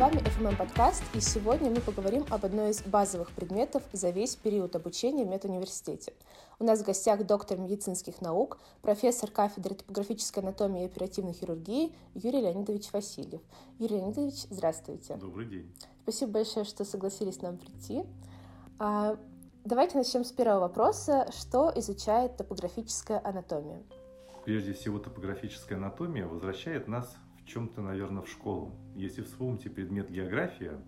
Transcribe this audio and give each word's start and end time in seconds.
вами 0.00 0.16
FMM 0.16 0.56
подкаст, 0.56 1.02
и 1.14 1.20
сегодня 1.20 1.68
мы 1.68 1.82
поговорим 1.82 2.24
об 2.30 2.46
одной 2.46 2.70
из 2.70 2.80
базовых 2.80 3.32
предметов 3.32 3.82
за 3.92 4.08
весь 4.08 4.34
период 4.34 4.74
обучения 4.74 5.26
в 5.26 5.28
медуниверситете. 5.28 6.14
У 6.58 6.64
нас 6.64 6.80
в 6.80 6.86
гостях 6.86 7.26
доктор 7.26 7.58
медицинских 7.58 8.22
наук, 8.22 8.56
профессор 8.80 9.30
кафедры 9.30 9.74
топографической 9.74 10.42
анатомии 10.42 10.84
и 10.84 10.86
оперативной 10.86 11.34
хирургии 11.34 11.92
Юрий 12.14 12.40
Леонидович 12.40 12.90
Васильев. 12.94 13.42
Юрий 13.78 13.96
Леонидович, 13.96 14.46
здравствуйте. 14.48 15.16
Добрый 15.16 15.44
день. 15.44 15.70
Спасибо 16.04 16.32
большое, 16.32 16.64
что 16.64 16.86
согласились 16.86 17.42
нам 17.42 17.58
прийти. 17.58 18.04
А, 18.78 19.18
давайте 19.66 19.98
начнем 19.98 20.24
с 20.24 20.32
первого 20.32 20.60
вопроса. 20.60 21.28
Что 21.38 21.70
изучает 21.76 22.38
топографическая 22.38 23.20
анатомия? 23.22 23.82
Прежде 24.46 24.72
всего, 24.72 24.98
топографическая 24.98 25.76
анатомия 25.76 26.26
возвращает 26.26 26.88
нас 26.88 27.14
чем-то, 27.50 27.82
наверное, 27.82 28.22
в 28.22 28.28
школу. 28.28 28.72
Если 28.94 29.22
вспомните 29.22 29.70
предмет 29.70 30.10
география, 30.10 30.80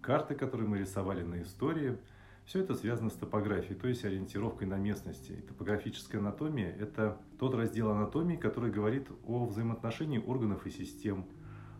карты, 0.00 0.34
которые 0.34 0.68
мы 0.68 0.78
рисовали 0.78 1.22
на 1.22 1.42
истории, 1.42 1.98
все 2.44 2.60
это 2.60 2.74
связано 2.74 3.10
с 3.10 3.14
топографией, 3.14 3.78
то 3.78 3.88
есть 3.88 4.04
ориентировкой 4.06 4.66
на 4.66 4.78
местности. 4.78 5.32
И 5.32 5.42
топографическая 5.42 6.20
анатомия– 6.20 6.70
это 6.80 7.20
тот 7.38 7.54
раздел 7.54 7.90
анатомии, 7.90 8.36
который 8.36 8.70
говорит 8.70 9.08
о 9.26 9.44
взаимоотношении 9.44 10.18
органов 10.18 10.66
и 10.66 10.70
систем, 10.70 11.26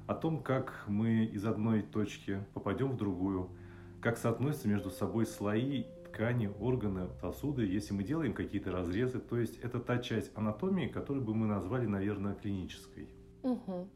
о 0.06 0.14
том, 0.14 0.42
как 0.42 0.84
мы 0.86 1.24
из 1.24 1.46
одной 1.46 1.80
точки 1.80 2.44
попадем 2.52 2.90
в 2.90 2.96
другую, 2.98 3.50
как 4.02 4.18
соотносятся 4.18 4.68
между 4.68 4.90
собой 4.90 5.24
слои, 5.24 5.84
ткани, 6.04 6.50
органы, 6.60 7.08
сосуды, 7.20 7.64
если 7.64 7.94
мы 7.94 8.04
делаем 8.04 8.34
какие-то 8.34 8.70
разрезы. 8.70 9.20
То 9.20 9.38
есть 9.38 9.56
это 9.58 9.80
та 9.80 9.98
часть 9.98 10.36
анатомии, 10.36 10.88
которую 10.88 11.24
бы 11.24 11.34
мы 11.34 11.46
назвали, 11.46 11.86
наверное, 11.86 12.34
клинической. 12.34 13.08
Угу. 13.42 13.88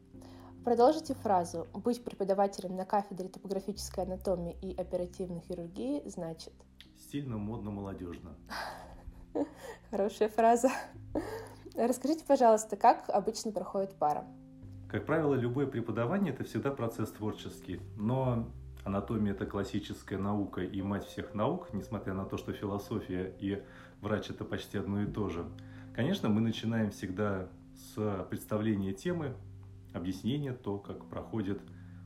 Продолжите 0.63 1.13
фразу. 1.13 1.67
Быть 1.73 2.01
преподавателем 2.05 2.77
на 2.77 2.85
кафедре 2.85 3.27
топографической 3.27 4.05
анатомии 4.05 4.55
и 4.61 4.73
оперативной 4.73 5.41
хирургии 5.41 6.01
значит... 6.05 6.53
Стильно, 6.97 7.37
модно, 7.37 7.69
молодежно. 7.69 8.37
Хорошая 9.91 10.29
фраза. 10.29 10.69
Расскажите, 11.75 12.23
пожалуйста, 12.25 12.77
как 12.77 13.09
обычно 13.09 13.51
проходит 13.51 13.93
пара? 13.95 14.25
Как 14.89 15.05
правило, 15.05 15.35
любое 15.35 15.67
преподавание– 15.67 16.33
это 16.33 16.45
всегда 16.45 16.71
процесс 16.71 17.11
творческий. 17.11 17.81
Но 17.97 18.47
анатомия– 18.85 19.33
это 19.33 19.45
классическая 19.45 20.17
наука 20.17 20.61
и 20.61 20.81
мать 20.81 21.05
всех 21.05 21.33
наук, 21.33 21.73
несмотря 21.73 22.13
на 22.13 22.23
то, 22.23 22.37
что 22.37 22.53
философия 22.53 23.35
и 23.37 23.61
врач– 23.99 24.29
это 24.29 24.45
почти 24.45 24.77
одно 24.77 25.01
и 25.01 25.07
то 25.07 25.27
же. 25.27 25.45
Конечно, 25.93 26.29
мы 26.29 26.39
начинаем 26.39 26.91
всегда 26.91 27.49
с 27.75 28.25
представления 28.29 28.93
темы, 28.93 29.35
объяснения, 29.93 30.53
то, 30.53 30.77
как 30.77 31.05
проходит 31.05 31.61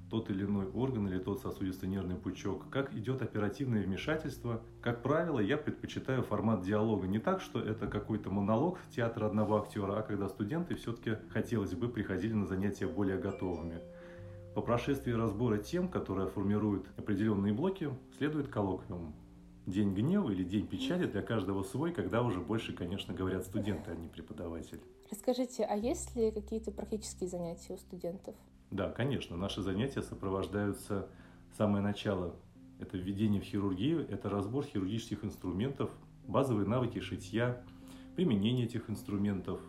тот 0.10 0.30
или 0.30 0.46
иной 0.46 0.68
орган 0.68 1.08
или 1.08 1.20
тот 1.20 1.42
сосудисто-нервный 1.42 2.16
пучок, 2.16 2.70
как 2.70 2.94
идет 2.94 3.22
оперативное 3.22 3.84
вмешательство. 3.84 4.62
Как 4.82 5.04
правило, 5.04 5.40
я 5.40 5.58
предпочитаю 5.58 6.24
формат 6.24 6.62
диалога. 6.62 7.08
Не 7.08 7.20
так, 7.20 7.42
что 7.42 7.60
это 7.60 7.88
какой-то 7.88 8.30
монолог 8.30 8.80
театра 8.90 9.26
одного 9.26 9.62
актера, 9.62 10.00
а 10.00 10.04
когда 10.04 10.30
студенты 10.30 10.76
все-таки 10.76 11.18
хотелось 11.30 11.74
бы 11.74 11.90
приходили 11.90 12.34
на 12.34 12.46
занятия 12.46 12.88
более 12.88 13.18
готовыми. 13.18 13.82
По 14.56 14.62
прошествии 14.62 15.12
разбора 15.12 15.58
тем, 15.58 15.88
которые 15.88 16.28
формируют 16.30 16.88
определенные 16.98 17.54
блоки, 17.54 17.90
следует 18.18 18.48
коллоквиум. 18.48 19.14
День 19.68 19.94
гнева 19.94 20.32
или 20.32 20.44
день 20.44 20.66
печали 20.66 21.06
для 21.06 21.22
каждого 21.22 21.62
свой, 21.62 21.92
когда 21.92 22.24
уже 22.24 22.40
больше, 22.40 22.74
конечно, 22.74 23.14
говорят 23.14 23.44
студенты, 23.44 23.92
а 23.92 23.96
не 23.96 24.08
преподаватель. 24.08 24.80
Расскажите, 25.10 25.64
а 25.64 25.76
есть 25.76 26.16
ли 26.16 26.32
какие-то 26.32 26.72
практические 26.72 27.30
занятия 27.30 27.74
у 27.74 27.78
студентов? 27.78 28.36
Да, 28.72 28.92
конечно. 28.92 29.38
Наши 29.38 29.62
занятия 29.62 30.02
сопровождаются 30.02 31.08
самое 31.58 31.82
начало. 31.82 32.36
Это 32.80 32.98
введение 32.98 33.42
в 33.42 33.46
хирургию, 33.46 34.08
это 34.10 34.30
разбор 34.30 34.66
хирургических 34.66 35.24
инструментов, 35.24 35.90
базовые 36.28 36.68
навыки 36.68 37.00
шитья, 37.00 37.64
применение 38.16 38.66
этих 38.66 38.90
инструментов. 38.90 39.62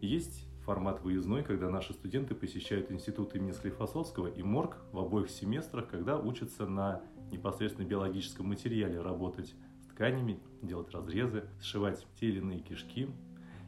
Есть 0.00 0.46
формат 0.64 1.02
выездной, 1.02 1.42
когда 1.42 1.68
наши 1.68 1.92
студенты 1.92 2.34
посещают 2.34 2.90
институт 2.90 3.34
имени 3.34 3.52
Склифосовского 3.52 4.28
и 4.28 4.42
МОРГ 4.42 4.78
в 4.92 4.98
обоих 4.98 5.30
семестрах, 5.30 5.88
когда 5.88 6.18
учатся 6.18 6.66
на 6.66 7.02
непосредственно 7.30 7.86
биологическом 7.86 8.48
материале 8.48 9.00
работать 9.00 9.54
с 9.82 9.86
тканями, 9.86 10.40
делать 10.62 10.90
разрезы, 10.90 11.44
сшивать 11.60 12.06
те 12.18 12.28
или 12.28 12.38
иные 12.38 12.60
кишки, 12.60 13.08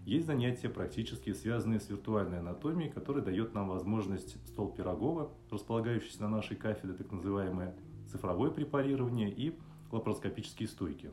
есть 0.08 0.26
занятия 0.26 0.70
практически 0.70 1.34
связанные 1.34 1.80
с 1.80 1.90
виртуальной 1.90 2.38
анатомией, 2.38 2.90
которые 2.90 3.22
дает 3.22 3.52
нам 3.52 3.68
возможность 3.68 4.36
стол 4.48 4.70
Пирогова, 4.70 5.30
располагающийся 5.50 6.22
на 6.22 6.30
нашей 6.30 6.56
кафедре, 6.56 6.94
так 6.94 7.12
называемое 7.12 7.76
цифровое 8.10 8.50
препарирование 8.50 9.30
и 9.30 9.58
лапароскопические 9.92 10.66
стойки. 10.66 11.10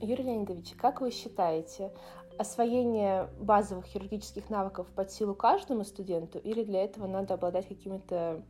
Юрий 0.00 0.24
Леонидович, 0.24 0.72
как 0.78 1.02
вы 1.02 1.10
считаете, 1.10 1.92
освоение 2.38 3.28
базовых 3.38 3.84
хирургических 3.84 4.48
навыков 4.48 4.86
под 4.96 5.12
силу 5.12 5.34
каждому 5.34 5.84
студенту 5.84 6.38
или 6.38 6.64
для 6.64 6.82
этого 6.82 7.06
надо 7.06 7.34
обладать 7.34 7.68
какими-то 7.68 8.42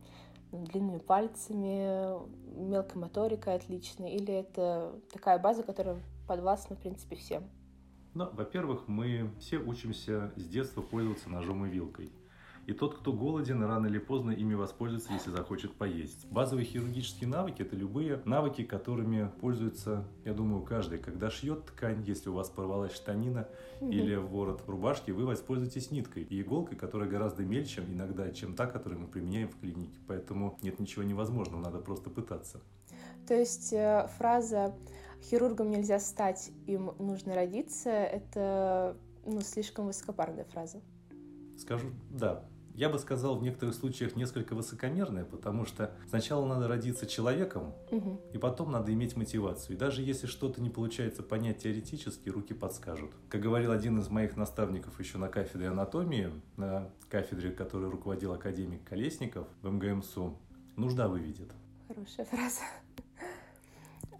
ну, 0.53 0.65
длинными 0.67 0.99
пальцами, 0.99 2.17
мелкой 2.57 3.01
моторикой 3.01 3.55
отличной, 3.55 4.13
или 4.13 4.33
это 4.33 4.93
такая 5.11 5.37
база, 5.37 5.63
которая 5.63 5.97
подвластна, 6.29 6.77
в 6.77 6.79
принципе, 6.79 7.17
всем? 7.17 7.43
Ну, 8.13 8.29
во-первых, 8.33 8.87
мы 8.87 9.29
все 9.39 9.57
учимся 9.57 10.33
с 10.35 10.45
детства 10.45 10.81
пользоваться 10.81 11.29
ножом 11.29 11.65
и 11.65 11.69
вилкой. 11.69 12.11
И 12.67 12.73
тот, 12.73 12.95
кто 12.99 13.11
голоден, 13.11 13.63
рано 13.63 13.87
или 13.87 13.97
поздно 13.97 14.31
ими 14.31 14.53
воспользуется, 14.53 15.13
если 15.13 15.31
захочет 15.31 15.73
поесть. 15.73 16.27
Базовые 16.29 16.65
хирургические 16.65 17.27
навыки– 17.27 17.61
это 17.63 17.75
любые 17.75 18.21
навыки, 18.25 18.63
которыми 18.63 19.31
пользуется, 19.39 20.05
я 20.25 20.33
думаю, 20.33 20.61
каждый. 20.61 20.99
Когда 20.99 21.29
шьет 21.29 21.65
ткань, 21.65 22.03
если 22.05 22.29
у 22.29 22.33
вас 22.33 22.49
порвалась 22.49 22.93
штанина 22.93 23.47
или 23.81 24.15
ворот 24.15 24.63
рубашки, 24.67 25.11
вы 25.11 25.25
воспользуетесь 25.25 25.89
ниткой 25.89 26.23
и 26.23 26.41
иголкой, 26.41 26.77
которая 26.77 27.09
гораздо 27.09 27.43
мельче 27.43 27.81
иногда, 27.81 28.29
чем 28.31 28.55
та, 28.55 28.67
которую 28.67 29.01
мы 29.01 29.07
применяем 29.07 29.49
в 29.49 29.59
клинике. 29.59 29.97
Поэтому 30.07 30.59
нет 30.61 30.79
ничего 30.79 31.03
невозможного, 31.03 31.61
надо 31.61 31.79
просто 31.79 32.09
пытаться. 32.09 32.61
То 33.27 33.33
есть 33.33 33.73
э, 33.73 34.07
фраза 34.17 34.75
«хирургом 35.21 35.69
нельзя 35.69 35.99
стать, 35.99 36.51
им 36.67 36.91
нужно 36.99 37.35
родиться»— 37.35 37.89
это 37.89 38.97
ну, 39.25 39.41
слишком 39.41 39.87
высокопарная 39.87 40.45
фраза. 40.45 40.81
Скажу, 41.57 41.87
да. 42.09 42.45
Я 42.73 42.89
бы 42.89 42.97
сказал 42.99 43.37
в 43.37 43.43
некоторых 43.43 43.75
случаях 43.75 44.15
несколько 44.15 44.55
высокомерная, 44.55 45.25
потому 45.25 45.65
что 45.65 45.93
сначала 46.07 46.45
надо 46.45 46.69
родиться 46.69 47.05
человеком, 47.05 47.73
угу. 47.91 48.21
и 48.33 48.37
потом 48.37 48.71
надо 48.71 48.93
иметь 48.93 49.17
мотивацию. 49.17 49.75
И 49.75 49.79
даже 49.79 50.01
если 50.01 50.25
что-то 50.25 50.61
не 50.61 50.69
получается 50.69 51.21
понять 51.21 51.59
теоретически, 51.59 52.29
руки 52.29 52.53
подскажут. 52.53 53.11
Как 53.29 53.41
говорил 53.41 53.71
один 53.71 53.99
из 53.99 54.07
моих 54.09 54.37
наставников 54.37 54.99
еще 54.99 55.17
на 55.17 55.27
кафедре 55.27 55.67
анатомии, 55.67 56.31
на 56.55 56.89
кафедре, 57.09 57.51
которой 57.51 57.89
руководил 57.89 58.31
академик 58.33 58.83
Колесников 58.85 59.47
в 59.61 59.69
МГМСУ, 59.69 60.37
нужда 60.77 61.09
выведет. 61.09 61.51
Хорошая 61.89 62.25
фраза. 62.25 62.61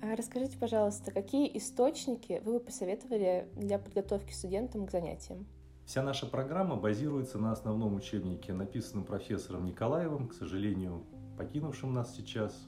А 0.04 0.16
расскажите, 0.16 0.58
пожалуйста, 0.58 1.12
какие 1.12 1.56
источники 1.58 2.42
вы 2.44 2.54
бы 2.54 2.60
посоветовали 2.60 3.48
для 3.56 3.78
подготовки 3.78 4.34
студентам 4.34 4.88
к 4.88 4.92
занятиям? 4.92 5.46
Вся 5.86 6.02
наша 6.02 6.26
программа 6.26 6.76
базируется 6.76 7.38
на 7.38 7.52
основном 7.52 7.96
учебнике, 7.96 8.52
написанном 8.52 9.06
профессором 9.06 9.66
Николаевым, 9.66 10.28
к 10.28 10.34
сожалению, 10.34 11.06
покинувшим 11.38 11.94
нас 11.94 12.16
сейчас. 12.16 12.68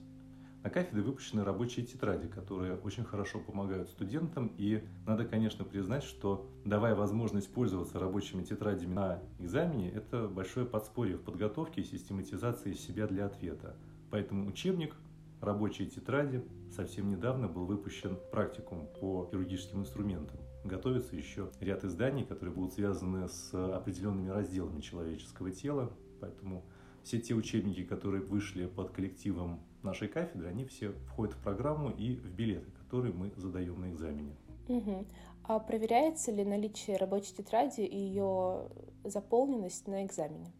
На 0.63 0.69
кафедре 0.69 1.01
выпущены 1.01 1.43
рабочие 1.43 1.85
тетради, 1.85 2.27
которые 2.27 2.75
очень 2.75 3.03
хорошо 3.03 3.39
помогают 3.39 3.89
студентам. 3.89 4.53
И 4.57 4.83
надо, 5.05 5.25
конечно, 5.25 5.65
признать, 5.65 6.03
что 6.03 6.47
давая 6.65 6.95
возможность 6.95 7.51
пользоваться 7.51 7.99
рабочими 7.99 8.43
тетрадями 8.43 8.93
на 8.93 9.19
экзамене, 9.39 9.89
это 9.89 10.27
большое 10.27 10.65
подспорье 10.65 11.17
в 11.17 11.23
подготовке 11.23 11.81
и 11.81 11.83
систематизации 11.83 12.73
себя 12.73 13.07
для 13.07 13.25
ответа. 13.25 13.75
Поэтому 14.11 14.47
учебник 14.47 14.95
рабочие 15.43 15.87
тетради. 15.87 16.43
Совсем 16.71 17.09
недавно 17.09 17.47
был 17.47 17.65
выпущен 17.65 18.17
практикум 18.31 18.87
по 18.99 19.27
хирургическим 19.29 19.81
инструментам. 19.81 20.39
Готовится 20.63 21.15
еще 21.15 21.51
ряд 21.59 21.83
изданий, 21.83 22.23
которые 22.23 22.55
будут 22.55 22.73
связаны 22.73 23.27
с 23.27 23.53
определенными 23.53 24.29
разделами 24.29 24.81
человеческого 24.81 25.51
тела. 25.51 25.91
Поэтому 26.21 26.63
все 27.03 27.19
те 27.19 27.33
учебники, 27.33 27.83
которые 27.83 28.23
вышли 28.23 28.65
под 28.65 28.91
коллективом 28.91 29.59
нашей 29.83 30.07
кафедры, 30.07 30.47
они 30.47 30.65
все 30.65 30.93
входят 31.07 31.35
в 31.35 31.43
программу 31.43 31.89
и 31.89 32.15
в 32.15 32.31
билеты, 32.31 32.71
которые 32.71 33.13
мы 33.13 33.33
задаем 33.35 33.81
на 33.81 33.91
экзамене. 33.91 34.35
Угу. 34.69 35.05
А 35.43 35.59
проверяется 35.59 36.31
ли 36.31 36.45
наличие 36.45 36.95
рабочей 36.95 37.35
тетради 37.35 37.81
и 37.81 37.97
ее 37.97 38.69
заполненность 39.03 39.87
на 39.87 40.05
экзамене? 40.05 40.53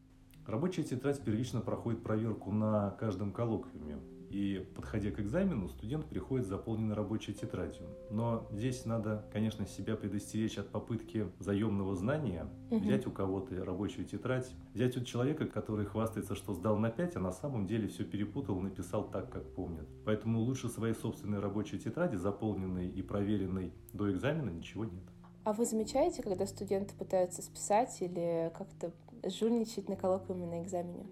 Рабочая 0.45 0.83
тетрадь 0.83 1.21
первично 1.23 1.61
проходит 1.61 2.03
проверку 2.03 2.51
на 2.51 2.91
каждом 2.99 3.31
коллоквиуме. 3.31 3.99
И 4.33 4.65
подходя 4.75 5.11
к 5.11 5.19
экзамену, 5.19 5.69
студент 5.69 6.05
приходит 6.07 6.47
с 6.47 6.49
заполненной 6.49 6.95
рабочей 6.95 7.33
тетрадью. 7.33 7.85
Но 8.09 8.47
здесь 8.51 8.85
надо, 8.85 9.25
конечно, 9.31 9.67
себя 9.67 9.95
предостеречь 9.95 10.57
от 10.57 10.69
попытки 10.69 11.27
заемного 11.37 11.95
знания, 11.95 12.47
угу. 12.71 12.79
взять 12.79 13.05
у 13.05 13.11
кого-то 13.11 13.63
рабочую 13.63 14.05
тетрадь, 14.05 14.49
взять 14.73 14.97
у 14.97 15.03
человека, 15.03 15.45
который 15.45 15.85
хвастается, 15.85 16.33
что 16.33 16.53
сдал 16.53 16.77
на 16.77 16.89
5, 16.89 17.15
а 17.17 17.19
на 17.19 17.31
самом 17.31 17.67
деле 17.67 17.87
все 17.87 18.03
перепутал 18.03 18.59
написал 18.59 19.07
так, 19.07 19.31
как 19.31 19.53
помнит. 19.53 19.87
Поэтому 20.03 20.39
лучше 20.39 20.67
своей 20.67 20.95
собственной 20.95 21.39
рабочей 21.39 21.77
тетради, 21.77 22.15
заполненной 22.15 22.89
и 22.89 23.01
проверенной 23.03 23.71
до 23.93 24.11
экзамена, 24.11 24.49
ничего 24.49 24.85
нет. 24.85 25.03
А 25.43 25.53
вы 25.53 25.65
замечаете, 25.65 26.23
когда 26.23 26.47
студенты 26.47 26.95
пытаются 26.95 27.41
списать 27.41 28.01
или 28.01 28.51
как-то 28.57 28.91
жульничать 29.29 29.89
на 29.89 29.95
коллоквиуме 29.95 30.47
на 30.47 30.63
экзамене? 30.63 31.05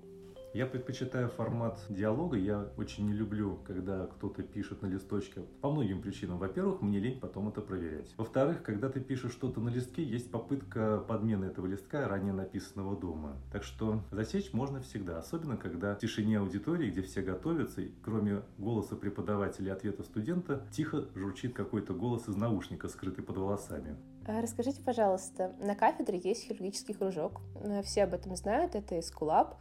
Я 0.53 0.65
предпочитаю 0.65 1.29
формат 1.29 1.79
диалога. 1.87 2.35
Я 2.35 2.67
очень 2.75 3.07
не 3.07 3.13
люблю, 3.13 3.59
когда 3.65 4.05
кто-то 4.07 4.43
пишет 4.43 4.81
на 4.81 4.87
листочке 4.87 5.43
по 5.61 5.71
многим 5.71 6.01
причинам. 6.01 6.39
Во-первых, 6.39 6.81
мне 6.81 6.99
лень 6.99 7.21
потом 7.21 7.47
это 7.47 7.61
проверять. 7.61 8.13
Во-вторых, 8.17 8.61
когда 8.61 8.89
ты 8.89 8.99
пишешь 8.99 9.31
что-то 9.31 9.61
на 9.61 9.69
листке, 9.69 10.03
есть 10.03 10.29
попытка 10.29 10.97
подмены 11.07 11.45
этого 11.45 11.67
листка 11.67 12.05
ранее 12.05 12.33
написанного 12.33 12.99
дома. 12.99 13.37
Так 13.53 13.63
что 13.63 14.01
засечь 14.11 14.51
можно 14.51 14.81
всегда. 14.81 15.19
Особенно, 15.19 15.55
когда 15.55 15.95
в 15.95 15.99
тишине 15.99 16.39
аудитории, 16.39 16.91
где 16.91 17.01
все 17.01 17.21
готовятся, 17.21 17.81
и 17.81 17.91
кроме 18.03 18.41
голоса 18.57 18.97
преподавателя 18.97 19.69
и 19.69 19.75
ответа 19.75 20.03
студента, 20.03 20.67
тихо 20.71 21.05
журчит 21.15 21.53
какой-то 21.53 21.93
голос 21.93 22.27
из 22.27 22.35
наушника, 22.35 22.89
скрытый 22.89 23.23
под 23.23 23.37
волосами. 23.37 23.95
А 24.27 24.41
расскажите, 24.41 24.81
пожалуйста, 24.83 25.55
на 25.59 25.75
кафедре 25.75 26.19
есть 26.23 26.43
хирургический 26.43 26.93
кружок. 26.93 27.41
Все 27.83 28.03
об 28.03 28.13
этом 28.13 28.35
знают, 28.35 28.75
это 28.75 28.99
Эскулап. 28.99 29.55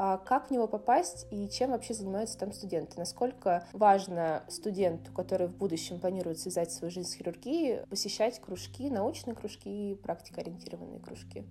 А 0.00 0.16
как 0.16 0.46
в 0.46 0.50
него 0.52 0.68
попасть 0.68 1.26
и 1.32 1.48
чем 1.48 1.72
вообще 1.72 1.92
занимаются 1.92 2.38
там 2.38 2.52
студенты? 2.52 2.96
Насколько 2.98 3.66
важно 3.72 4.44
студенту, 4.46 5.12
который 5.12 5.48
в 5.48 5.56
будущем 5.56 5.98
планирует 5.98 6.38
связать 6.38 6.70
свою 6.70 6.92
жизнь 6.92 7.08
с 7.08 7.14
хирургией, 7.14 7.84
посещать 7.88 8.40
кружки, 8.40 8.90
научные 8.90 9.34
кружки 9.34 9.90
и 9.90 9.94
практикоориентированные 9.96 11.00
кружки? 11.00 11.44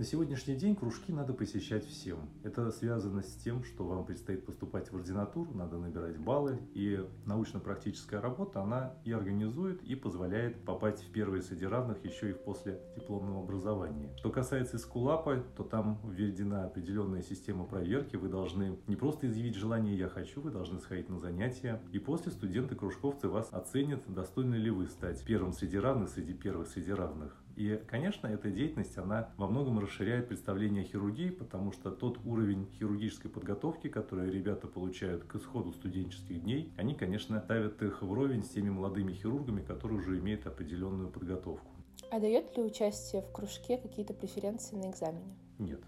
На 0.00 0.06
сегодняшний 0.06 0.56
день 0.56 0.74
кружки 0.74 1.12
надо 1.12 1.34
посещать 1.34 1.84
всем. 1.84 2.30
Это 2.42 2.70
связано 2.70 3.22
с 3.22 3.34
тем, 3.34 3.62
что 3.62 3.84
вам 3.84 4.06
предстоит 4.06 4.46
поступать 4.46 4.90
в 4.90 4.96
ординатуру, 4.96 5.52
надо 5.52 5.76
набирать 5.76 6.16
баллы, 6.16 6.58
и 6.72 7.06
научно-практическая 7.26 8.18
работа, 8.18 8.62
она 8.62 8.94
и 9.04 9.12
организует, 9.12 9.82
и 9.82 9.94
позволяет 9.94 10.64
попасть 10.64 11.04
в 11.04 11.12
первые 11.12 11.42
среди 11.42 11.66
равных 11.66 12.02
еще 12.02 12.30
и 12.30 12.32
после 12.32 12.80
дипломного 12.96 13.42
образования. 13.42 14.10
Что 14.16 14.30
касается 14.30 14.78
Искулапа, 14.78 15.44
то 15.54 15.64
там 15.64 16.00
введена 16.02 16.64
определенная 16.64 17.20
система 17.20 17.66
проверки, 17.66 18.16
вы 18.16 18.30
должны 18.30 18.78
не 18.86 18.96
просто 18.96 19.26
изъявить 19.26 19.56
желание 19.56 19.98
«я 19.98 20.08
хочу», 20.08 20.40
вы 20.40 20.50
должны 20.50 20.80
сходить 20.80 21.10
на 21.10 21.18
занятия, 21.18 21.78
и 21.92 21.98
после 21.98 22.32
студенты-кружковцы 22.32 23.28
вас 23.28 23.50
оценят, 23.52 24.10
достойны 24.10 24.54
ли 24.54 24.70
вы 24.70 24.86
стать 24.86 25.22
первым 25.26 25.52
среди 25.52 25.76
равных, 25.76 26.08
среди 26.08 26.32
первых 26.32 26.68
среди 26.68 26.90
равных. 26.90 27.36
И, 27.60 27.78
конечно, 27.86 28.26
эта 28.26 28.50
деятельность, 28.50 28.96
она 28.96 29.34
во 29.36 29.46
многом 29.46 29.80
расширяет 29.80 30.28
представление 30.28 30.82
хирургии, 30.82 31.28
потому 31.28 31.72
что 31.72 31.90
тот 31.90 32.18
уровень 32.24 32.66
хирургической 32.78 33.30
подготовки, 33.30 33.88
который 33.88 34.30
ребята 34.30 34.66
получают 34.66 35.24
к 35.24 35.36
исходу 35.36 35.70
студенческих 35.74 36.42
дней, 36.42 36.72
они, 36.78 36.94
конечно, 36.94 37.38
ставят 37.38 37.82
их 37.82 38.00
вровень 38.00 38.44
с 38.44 38.48
теми 38.48 38.70
молодыми 38.70 39.12
хирургами, 39.12 39.60
которые 39.62 39.98
уже 39.98 40.18
имеют 40.20 40.46
определенную 40.46 41.10
подготовку. 41.10 41.70
А 42.10 42.18
дает 42.18 42.56
ли 42.56 42.62
участие 42.62 43.20
в 43.20 43.30
кружке 43.30 43.76
какие-то 43.76 44.14
преференции 44.14 44.76
на 44.76 44.90
экзамене? 44.90 45.36
Нет. 45.58 45.82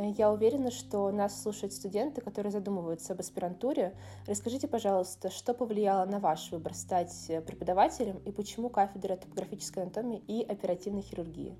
Э, 0.00 0.10
я 0.16 0.32
уверена, 0.32 0.70
что 0.70 1.10
нас 1.10 1.42
слушают 1.42 1.72
студенты, 1.72 2.20
которые 2.20 2.52
задумываются 2.52 3.12
об 3.12 3.20
аспирантуре. 3.20 3.94
Расскажите, 4.26 4.68
пожалуйста, 4.68 5.30
что 5.30 5.54
повлияло 5.54 6.04
на 6.06 6.18
ваш 6.18 6.50
выбор 6.50 6.74
стать 6.74 7.26
э, 7.28 7.40
преподавателем 7.40 8.18
и 8.24 8.32
почему 8.32 8.68
кафедра 8.70 9.16
топографической 9.16 9.82
анатомии 9.82 10.22
и 10.26 10.42
оперативной 10.42 11.02
хирургии? 11.02 11.56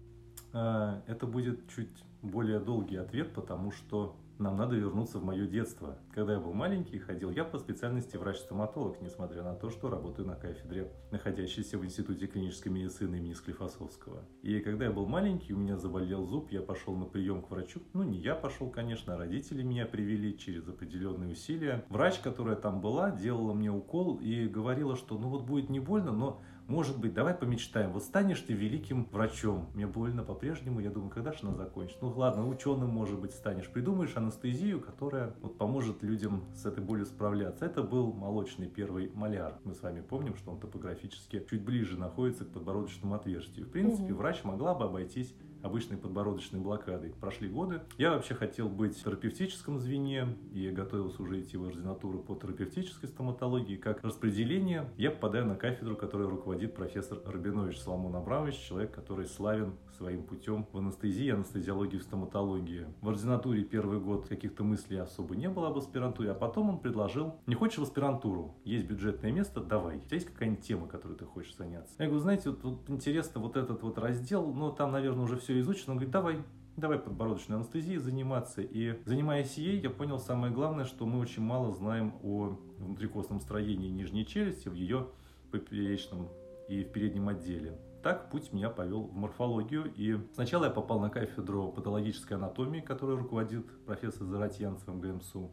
А, 0.53 1.03
это 1.07 1.27
будет 1.27 1.69
чуть 1.69 1.91
более 2.23 2.59
долгий 2.59 2.97
ответ, 2.97 3.33
потому 3.35 3.71
что 3.71 4.17
нам 4.41 4.57
надо 4.57 4.75
вернуться 4.75 5.19
в 5.19 5.25
мое 5.25 5.47
детство. 5.47 5.99
Когда 6.13 6.35
я 6.35 6.41
был 6.41 6.53
маленький, 6.53 6.99
ходил 6.99 7.31
я 7.31 7.45
по 7.45 7.59
специальности 7.59 8.17
врач-стоматолог, 8.17 9.01
несмотря 9.01 9.43
на 9.43 9.55
то, 9.55 9.71
что 9.71 9.91
работаю 9.91 10.27
на 10.27 10.35
кафедре, 10.35 10.91
находящейся 11.11 11.79
в 11.79 11.85
Институте 11.85 12.27
клинической 12.27 12.73
медицины 12.73 13.17
имени 13.17 13.35
Склифосовского. 13.35 14.25
И 14.43 14.61
когда 14.61 14.87
я 14.87 14.91
был 14.91 15.07
маленький, 15.07 15.53
у 15.53 15.59
меня 15.59 15.77
заболел 15.77 16.27
зуб, 16.27 16.51
я 16.51 16.63
пошел 16.63 16.97
на 16.97 17.05
прием 17.05 17.43
к 17.43 17.51
врачу. 17.51 17.81
Ну, 17.93 18.03
не 18.03 18.19
я 18.19 18.35
пошел, 18.35 18.71
конечно, 18.71 19.15
а 19.15 19.19
родители 19.19 19.63
меня 19.63 19.87
привели 19.87 20.37
через 20.37 20.67
определенные 20.69 21.33
усилия. 21.33 21.85
Врач, 21.89 22.19
которая 22.21 22.57
там 22.57 22.81
была, 22.81 23.11
делала 23.11 23.53
мне 23.53 23.71
укол 23.71 24.19
и 24.21 24.47
говорила, 24.47 24.97
что 24.97 25.19
ну 25.19 25.29
вот 25.29 25.43
будет 25.45 25.69
не 25.69 25.81
больно, 25.81 26.13
но 26.13 26.41
может 26.71 26.99
быть, 26.99 27.13
давай 27.13 27.35
помечтаем, 27.35 27.93
вот 27.93 28.05
станешь 28.05 28.41
ты 28.41 28.53
великим 28.53 29.09
врачом. 29.11 29.69
Мне 29.75 29.89
больно 29.89 30.23
по-прежнему, 30.23 30.79
я 30.81 30.91
думаю, 30.91 31.11
когда 31.11 31.33
же 31.33 31.41
она 31.43 31.55
закончится? 31.55 31.99
Ну 32.01 32.13
ладно, 32.17 32.47
ученым, 32.49 32.91
может 32.91 33.19
быть, 33.19 33.33
станешь. 33.33 33.69
Придумаешь 33.69 34.17
анестезию, 34.17 34.81
которая 34.81 35.35
вот 35.43 35.59
поможет 35.59 36.03
людям 36.03 36.45
с 36.55 36.65
этой 36.65 36.83
болью 36.83 37.07
справляться. 37.07 37.67
Это 37.67 37.83
был 37.83 38.13
молочный 38.13 38.69
первый 38.69 39.11
маляр. 39.15 39.59
Мы 39.65 39.75
с 39.75 39.83
вами 39.83 40.01
помним, 40.01 40.37
что 40.37 40.53
он 40.53 40.61
топографически 40.61 41.45
чуть 41.51 41.63
ближе 41.63 41.99
находится 41.99 42.45
к 42.45 42.51
подбородочному 42.51 43.17
отверстию. 43.17 43.67
В 43.67 43.71
принципе, 43.71 44.13
угу. 44.13 44.21
врач 44.21 44.45
могла 44.45 44.75
бы 44.75 44.85
обойтись 44.85 45.35
обычной 45.63 45.97
подбородочной 45.97 46.61
блокадой. 46.61 47.13
Прошли 47.21 47.49
годы. 47.49 47.81
Я 47.99 48.13
вообще 48.13 48.35
хотел 48.35 48.69
быть 48.69 48.97
в 48.97 49.03
терапевтическом 49.03 49.79
звене 49.79 50.29
и 50.53 50.71
готовился 50.71 51.23
уже 51.23 51.41
идти 51.41 51.57
в 51.57 51.65
ординатуру 51.65 52.19
по 52.19 52.35
терапевтической 52.35 53.09
стоматологии. 53.09 53.77
Как 53.77 54.03
распределение 54.05 54.89
я 54.97 55.11
попадаю 55.11 55.47
на 55.47 55.57
кафедру, 55.57 55.97
которую 55.97 56.31
руководит 56.31 56.75
профессор 56.75 57.21
Рабинович 57.25 57.79
Соломон 57.79 58.17
Абрамович, 58.17 58.57
человек, 58.57 58.95
который 58.95 59.27
славен 59.27 59.75
своим 59.97 60.23
путем 60.23 60.67
в 60.73 60.79
анестезии, 60.79 61.31
анестезиологии, 61.31 61.99
в 61.99 62.03
стоматологии. 62.03 62.87
В 63.03 63.09
ординатуре 63.09 63.65
первый 63.65 64.01
год 64.01 64.27
каких-то 64.27 64.65
мыслей 64.65 64.99
особо 64.99 65.37
не 65.37 65.49
было 65.49 65.69
об 65.69 65.77
аспирантуре, 65.77 66.31
а 66.31 66.35
потом 66.35 66.71
он 66.71 66.79
предложил, 66.79 67.35
не 67.47 67.55
хочешь 67.55 67.79
в 67.79 67.83
аспирантуру, 67.83 68.57
есть 68.65 68.87
бюджетное 68.87 69.31
место, 69.31 69.61
давай. 69.61 69.99
У 69.99 70.01
тебя 70.01 70.17
есть 70.17 70.27
какая-нибудь 70.29 70.65
тема, 70.65 70.89
которой 70.89 71.19
ты 71.19 71.27
хочешь 71.27 71.55
заняться? 71.55 71.95
Я 71.99 72.07
говорю, 72.07 72.21
знаете, 72.21 72.51
вот, 72.51 72.65
вот 72.65 72.89
интересно 72.89 73.41
вот 73.41 73.57
этот 73.57 73.83
вот 73.83 73.99
раздел, 73.99 74.53
но 74.55 74.71
там, 74.71 74.93
наверное, 74.93 75.25
уже 75.25 75.37
все 75.37 75.50
все 75.51 75.59
изучено, 75.59 75.93
он 75.93 75.97
говорит, 75.97 76.13
давай, 76.13 76.43
давай 76.77 76.99
подбородочной 77.01 77.57
анестезией 77.57 77.99
заниматься. 77.99 78.63
И 78.63 78.97
занимаясь 79.05 79.59
ей, 79.59 79.81
я 79.81 79.91
понял 79.91 80.21
самое 80.21 80.53
главное, 80.53 80.85
что 80.85 81.07
мы 81.07 81.19
очень 81.19 81.43
мало 81.43 81.73
знаем 81.73 82.15
о 82.23 82.57
внутрикостном 82.79 83.41
строении 83.41 83.89
нижней 83.89 84.25
челюсти 84.25 84.69
в 84.69 84.75
ее 84.75 85.09
поперечном 85.51 86.29
и 86.69 86.85
в 86.85 86.93
переднем 86.93 87.29
отделе. 87.29 87.77
Так 88.05 88.31
путь 88.31 88.53
меня 88.53 88.71
повел 88.71 89.03
в 89.03 89.13
морфологию, 89.13 89.93
и 89.97 90.21
сначала 90.35 90.67
я 90.67 90.71
попал 90.71 91.01
на 91.01 91.11
кафедру 91.11 91.73
патологической 91.73 92.37
анатомии, 92.37 92.81
которую 92.81 93.19
руководит 93.19 93.67
профессор 93.85 94.29
Заратьянцев 94.29 94.87
МГМСУ. 94.87 95.51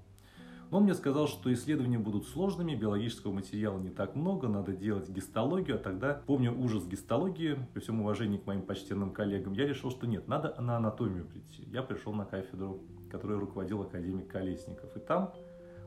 Он 0.69 0.83
мне 0.83 0.93
сказал, 0.93 1.27
что 1.27 1.51
исследования 1.53 1.97
будут 1.97 2.27
сложными, 2.27 2.75
биологического 2.75 3.31
материала 3.31 3.79
не 3.79 3.89
так 3.89 4.15
много, 4.15 4.50
надо 4.50 4.74
делать 4.74 5.07
гистологию, 5.07 5.77
а 5.77 5.79
тогда, 5.79 6.21
помню 6.25 6.53
ужас 6.57 6.86
гистологии, 6.86 7.57
при 7.74 7.79
всем 7.79 8.01
уважении 8.01 8.38
к 8.38 8.45
моим 8.45 8.63
почтенным 8.63 9.13
коллегам, 9.13 9.53
я 9.53 9.65
решил, 9.65 9.91
что 9.91 10.07
нет, 10.07 10.27
надо 10.27 10.59
на 10.59 10.75
анатомию 10.75 11.25
прийти. 11.25 11.63
Я 11.71 11.83
пришел 11.83 12.12
на 12.13 12.25
кафедру, 12.25 12.81
которую 13.09 13.39
руководил 13.39 13.81
академик 13.81 14.27
Колесников, 14.27 14.95
и 14.97 15.00
там 15.00 15.33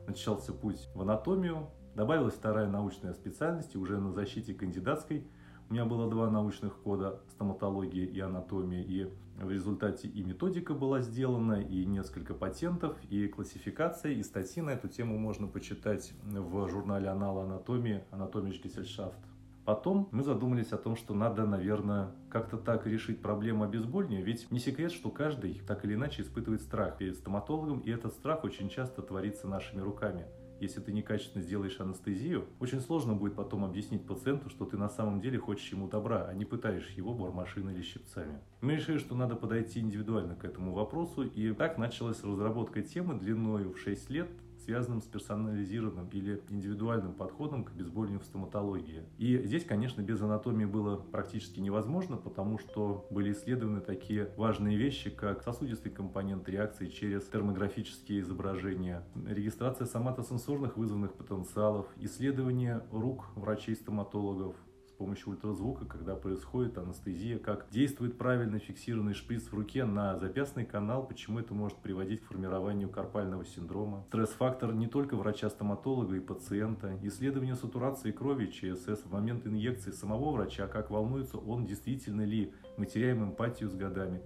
начался 0.07 0.51
путь 0.51 0.89
в 0.95 1.01
анатомию, 1.01 1.69
добавилась 1.95 2.33
вторая 2.33 2.67
научная 2.67 3.13
специальность, 3.13 3.75
и 3.75 3.77
уже 3.77 3.99
на 3.99 4.11
защите 4.11 4.55
кандидатской 4.55 5.27
у 5.71 5.73
меня 5.73 5.85
было 5.85 6.09
два 6.09 6.29
научных 6.29 6.75
кода 6.79 7.21
стоматология 7.29 8.03
и 8.03 8.19
анатомия, 8.19 8.83
и 8.83 9.07
в 9.37 9.49
результате 9.49 10.09
и 10.09 10.21
методика 10.21 10.73
была 10.73 10.99
сделана, 10.99 11.61
и 11.61 11.85
несколько 11.85 12.33
патентов, 12.33 12.97
и 13.09 13.29
классификация, 13.29 14.11
и 14.11 14.21
статьи 14.21 14.61
на 14.61 14.71
эту 14.71 14.89
тему 14.89 15.17
можно 15.17 15.47
почитать 15.47 16.11
в 16.23 16.67
журнале 16.67 17.07
«Анал 17.07 17.39
анатомии» 17.39 18.03
«Анатомиш 18.11 18.61
Гессельшафт». 18.61 19.17
Потом 19.63 20.09
мы 20.11 20.23
задумались 20.23 20.73
о 20.73 20.77
том, 20.77 20.97
что 20.97 21.13
надо, 21.13 21.45
наверное, 21.45 22.11
как-то 22.29 22.57
так 22.57 22.85
решить 22.85 23.21
проблему 23.21 23.63
обезболивания, 23.63 24.21
ведь 24.21 24.51
не 24.51 24.59
секрет, 24.59 24.91
что 24.91 25.09
каждый 25.09 25.61
так 25.65 25.85
или 25.85 25.93
иначе 25.93 26.23
испытывает 26.23 26.63
страх 26.63 26.97
перед 26.97 27.15
стоматологом, 27.15 27.79
и 27.79 27.91
этот 27.91 28.11
страх 28.11 28.43
очень 28.43 28.67
часто 28.67 29.01
творится 29.01 29.47
нашими 29.47 29.79
руками 29.79 30.25
если 30.61 30.79
ты 30.79 30.91
некачественно 30.91 31.43
сделаешь 31.43 31.79
анестезию, 31.79 32.45
очень 32.59 32.79
сложно 32.79 33.13
будет 33.13 33.35
потом 33.35 33.65
объяснить 33.65 34.05
пациенту, 34.05 34.49
что 34.49 34.65
ты 34.65 34.77
на 34.77 34.89
самом 34.89 35.19
деле 35.19 35.39
хочешь 35.39 35.71
ему 35.71 35.87
добра, 35.87 36.25
а 36.27 36.33
не 36.33 36.45
пытаешь 36.45 36.89
его 36.91 37.13
бормашиной 37.13 37.73
или 37.73 37.81
щипцами. 37.81 38.39
Мы 38.61 38.75
решили, 38.75 38.97
что 38.97 39.15
надо 39.15 39.35
подойти 39.35 39.79
индивидуально 39.79 40.35
к 40.35 40.45
этому 40.45 40.73
вопросу, 40.73 41.23
и 41.23 41.53
так 41.53 41.77
началась 41.77 42.23
разработка 42.23 42.81
темы 42.81 43.19
длиною 43.19 43.73
в 43.73 43.79
6 43.79 44.09
лет 44.09 44.29
связанным 44.65 45.01
с 45.01 45.05
персонализированным 45.05 46.07
или 46.09 46.41
индивидуальным 46.49 47.13
подходом 47.13 47.63
к 47.63 47.71
обезболиванию 47.71 48.19
в 48.19 48.25
стоматологии. 48.25 49.03
И 49.17 49.41
здесь, 49.45 49.65
конечно, 49.65 50.01
без 50.01 50.21
анатомии 50.21 50.65
было 50.65 50.97
практически 50.97 51.59
невозможно, 51.59 52.17
потому 52.17 52.57
что 52.57 53.07
были 53.09 53.31
исследованы 53.33 53.81
такие 53.81 54.31
важные 54.37 54.77
вещи, 54.77 55.09
как 55.09 55.43
сосудистый 55.43 55.91
компонент 55.91 56.47
реакции 56.49 56.87
через 56.87 57.23
термографические 57.27 58.21
изображения, 58.21 59.03
регистрация 59.27 59.87
соматосенсорных 59.87 60.77
вызванных 60.77 61.13
потенциалов, 61.13 61.87
исследование 61.97 62.83
рук 62.91 63.25
врачей-стоматологов, 63.35 64.55
помощью 65.01 65.29
ультразвука, 65.29 65.85
когда 65.85 66.15
происходит 66.15 66.77
анестезия, 66.77 67.39
как 67.39 67.65
действует 67.71 68.19
правильно 68.19 68.59
фиксированный 68.59 69.15
шприц 69.15 69.45
в 69.45 69.53
руке 69.55 69.83
на 69.83 70.15
запястный 70.19 70.63
канал, 70.63 71.07
почему 71.07 71.39
это 71.39 71.55
может 71.55 71.79
приводить 71.79 72.21
к 72.21 72.25
формированию 72.25 72.87
карпального 72.87 73.43
синдрома. 73.43 74.03
Стресс-фактор 74.09 74.75
не 74.75 74.85
только 74.85 75.15
врача-стоматолога 75.15 76.15
и 76.17 76.19
пациента, 76.19 76.99
исследование 77.01 77.55
сатурации 77.55 78.11
крови 78.11 78.45
ЧСС 78.45 79.03
в 79.03 79.11
момент 79.11 79.47
инъекции 79.47 79.89
самого 79.89 80.33
врача, 80.33 80.67
как 80.67 80.91
волнуется 80.91 81.37
он, 81.37 81.65
действительно 81.65 82.23
ли 82.23 82.53
мы 82.77 82.85
теряем 82.85 83.23
эмпатию 83.23 83.71
с 83.71 83.73
годами. 83.73 84.21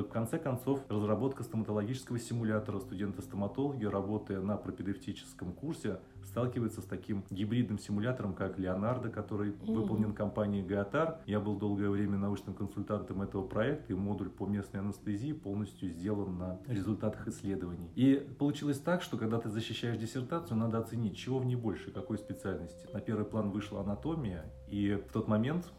В 0.00 0.08
конце 0.08 0.38
концов, 0.38 0.80
разработка 0.88 1.42
стоматологического 1.42 2.18
симулятора 2.18 2.78
студенты-стоматологи, 2.80 3.84
работая 3.84 4.40
на 4.40 4.56
пропедевтическом 4.56 5.52
курсе, 5.52 6.00
сталкиваются 6.24 6.80
с 6.80 6.84
таким 6.84 7.24
гибридным 7.30 7.78
симулятором, 7.78 8.34
как 8.34 8.58
Леонардо, 8.58 9.10
который 9.10 9.50
mm-hmm. 9.50 9.74
выполнен 9.74 10.14
компанией 10.14 10.64
Гаотар. 10.64 11.18
Я 11.26 11.40
был 11.40 11.56
долгое 11.56 11.90
время 11.90 12.16
научным 12.16 12.54
консультантом 12.54 13.22
этого 13.22 13.46
проекта, 13.46 13.92
и 13.92 13.96
модуль 13.96 14.30
по 14.30 14.46
местной 14.46 14.80
анестезии 14.80 15.32
полностью 15.32 15.90
сделан 15.90 16.38
на 16.38 16.58
результатах 16.66 17.28
исследований. 17.28 17.90
И 17.94 18.14
получилось 18.38 18.78
так, 18.78 19.02
что 19.02 19.18
когда 19.18 19.38
ты 19.38 19.50
защищаешь 19.50 19.98
диссертацию, 19.98 20.56
надо 20.56 20.78
оценить, 20.78 21.16
чего 21.16 21.38
в 21.38 21.44
ней 21.44 21.56
больше, 21.56 21.90
какой 21.90 22.18
специальности. 22.18 22.88
На 22.92 23.00
первый 23.00 23.26
план 23.26 23.50
вышла 23.50 23.80
анатомия, 23.80 24.44
и 24.68 24.94
в 24.94 25.12
тот 25.12 25.28
момент 25.28 25.70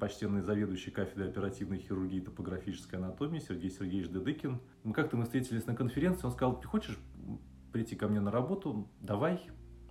почтенный 0.00 0.42
заведующий 0.42 0.90
кафедрой 0.90 1.28
оперативной 1.28 1.78
хирургии 1.78 2.18
и 2.18 2.20
топографической 2.20 2.98
анатомии 2.98 3.40
Сергей 3.40 3.70
Сергеевич 3.70 4.10
Дедыкин. 4.10 4.60
Мы 4.84 4.92
как-то 4.92 5.16
мы 5.16 5.24
встретились 5.24 5.66
на 5.66 5.74
конференции, 5.74 6.26
он 6.26 6.32
сказал, 6.32 6.58
ты 6.58 6.66
хочешь 6.66 6.98
прийти 7.72 7.94
ко 7.96 8.08
мне 8.08 8.20
на 8.20 8.30
работу, 8.30 8.88
давай, 9.00 9.40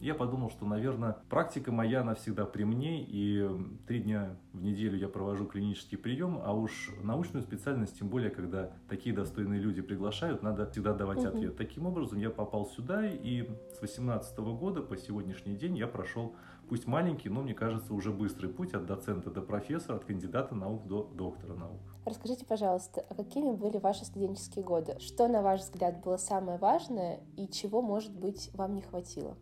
я 0.02 0.16
подумал, 0.16 0.50
что, 0.50 0.66
наверное, 0.66 1.18
практика 1.30 1.72
моя, 1.72 2.02
она 2.02 2.16
всегда 2.16 2.46
при 2.46 2.64
мне, 2.64 3.04
и 3.04 3.48
три 3.88 4.02
дня 4.02 4.38
в 4.54 4.62
неделю 4.62 4.98
я 4.98 5.08
провожу 5.08 5.46
клинический 5.46 5.98
прием, 5.98 6.40
а 6.44 6.54
уж 6.54 6.92
научную 7.04 7.44
специальность, 7.44 8.00
тем 8.00 8.10
более, 8.10 8.30
когда 8.30 8.72
такие 8.88 9.16
достойные 9.16 9.60
люди 9.60 9.82
приглашают, 9.82 10.42
надо 10.44 10.66
всегда 10.70 10.94
давать 10.94 11.20
угу. 11.20 11.28
ответ. 11.28 11.58
Таким 11.58 11.86
образом, 11.86 12.20
я 12.20 12.30
попал 12.30 12.66
сюда, 12.66 13.06
и 13.06 13.44
с 13.44 13.80
2018 13.80 14.38
года 14.40 14.82
по 14.82 14.98
сегодняшний 14.98 15.56
день 15.56 15.78
я 15.78 15.88
прошел, 15.88 16.36
пусть 16.70 16.88
маленький, 16.88 17.30
но, 17.30 17.42
мне 17.42 17.54
кажется, 17.54 17.94
уже 17.94 18.12
быстрый 18.12 18.48
путь 18.48 18.74
от 18.74 18.86
доцента 18.86 19.32
до 19.32 19.42
профессора, 19.42 19.98
от 19.98 20.06
кандидата 20.06 20.56
наук 20.56 20.88
до 20.88 21.04
доктора 21.04 21.56
наук. 21.56 21.80
Расскажите, 22.06 22.46
пожалуйста, 22.46 23.06
а 23.10 23.16
какими 23.16 23.52
были 23.52 23.78
ваши 23.78 24.06
студенческие 24.06 24.64
годы? 24.64 24.98
Что, 25.00 25.28
на 25.28 25.42
ваш 25.42 25.62
взгляд, 25.62 26.02
было 26.04 26.18
самое 26.18 26.58
важное 26.58 27.22
и 27.36 27.48
чего, 27.48 27.82
может 27.82 28.16
быть, 28.16 28.50
вам 28.54 28.76
не 28.76 28.82
хватило? 28.82 29.38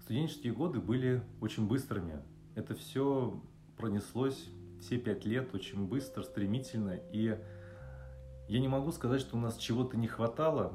Студенческие 0.00 0.52
годы 0.52 0.80
были 0.80 1.22
очень 1.40 1.66
быстрыми. 1.66 2.20
Это 2.54 2.74
все 2.74 3.40
пронеслось 3.76 4.48
все 4.82 4.98
пять 4.98 5.24
лет 5.24 5.54
очень 5.54 5.86
быстро, 5.86 6.22
стремительно. 6.22 6.98
И 7.12 7.38
я 8.48 8.60
не 8.60 8.68
могу 8.68 8.90
сказать, 8.90 9.20
что 9.20 9.36
у 9.36 9.40
нас 9.40 9.56
чего-то 9.56 9.96
не 9.96 10.08
хватало. 10.08 10.72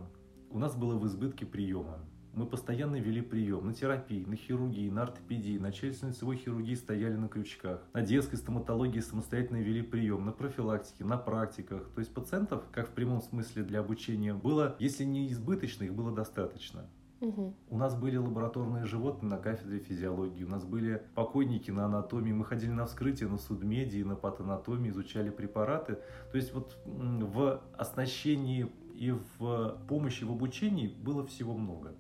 У 0.50 0.58
нас 0.58 0.76
было 0.76 0.98
в 0.98 1.06
избытке 1.06 1.46
приема. 1.46 2.00
Мы 2.34 2.46
постоянно 2.46 2.98
вели 2.98 3.22
прием 3.22 3.66
на 3.66 3.74
терапии, 3.74 4.24
на 4.24 4.36
хирургии, 4.36 4.90
на 4.90 5.04
ортопедии, 5.04 5.58
на 5.58 5.72
челюстно-лицевой 5.72 6.38
хирургии 6.38 6.76
стояли 6.76 7.16
на 7.16 7.28
крючках. 7.28 7.82
На 7.94 8.02
детской 8.02 8.38
стоматологии 8.38 9.00
самостоятельно 9.00 9.58
вели 9.58 9.82
прием, 9.82 10.24
на 10.24 10.32
профилактике, 10.32 11.04
на 11.04 11.18
практиках. 11.18 11.90
То 11.96 12.00
есть 12.00 12.14
пациентов, 12.14 12.64
как 12.72 12.90
в 12.90 12.92
прямом 12.92 13.22
смысле 13.22 13.64
для 13.64 13.80
обучения, 13.80 14.36
было, 14.36 14.76
если 14.80 15.04
не 15.04 15.32
избыточно, 15.32 15.84
их 15.84 15.96
было 15.96 16.14
достаточно. 16.14 16.88
У 17.20 17.78
нас 17.78 17.96
были 17.96 18.18
лабораторные 18.18 18.86
животные 18.86 19.32
на 19.32 19.38
кафедре 19.38 19.80
физиологии, 19.80 20.44
у 20.44 20.50
нас 20.50 20.64
были 20.64 21.02
покойники 21.16 21.72
на 21.72 21.86
анатомии, 21.86 22.32
мы 22.32 22.46
ходили 22.46 22.72
на 22.72 22.86
вскрытие 22.86 23.28
на 23.28 23.38
судмедии, 23.38 24.04
на 24.04 24.16
патанатомии, 24.16 24.92
изучали 24.92 25.30
препараты. 25.30 25.98
То 26.32 26.38
есть 26.38 26.54
вот 26.54 26.78
в 26.86 27.62
оснащении 27.78 28.72
и 28.94 29.12
в 29.12 29.78
помощи 29.88 30.24
в 30.24 30.32
обучении 30.32 30.88
было 30.88 31.26
всего 31.26 31.56
много. 31.56 31.96